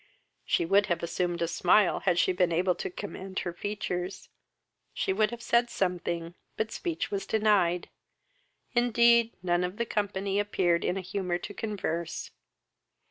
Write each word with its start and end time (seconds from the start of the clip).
She 0.47 0.65
would 0.65 0.87
have 0.87 1.03
assumed 1.03 1.43
a 1.43 1.47
smile 1.47 1.99
had 1.99 2.17
she 2.17 2.31
been 2.31 2.51
able 2.51 2.73
to 2.73 2.89
command 2.89 3.37
her 3.41 3.53
features. 3.53 4.29
She 4.95 5.13
would 5.13 5.29
have 5.29 5.43
said 5.43 5.69
something, 5.69 6.33
but 6.57 6.71
speech 6.71 7.11
was 7.11 7.27
denied. 7.27 7.87
Indeed, 8.73 9.35
non 9.43 9.63
of 9.63 9.77
the 9.77 9.85
company 9.85 10.39
appeared 10.39 10.83
in 10.83 10.97
a 10.97 11.01
humour 11.01 11.37
to 11.37 11.53
converse. 11.53 12.31